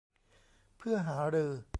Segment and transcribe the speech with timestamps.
[0.77, 1.53] เพื่อหารือ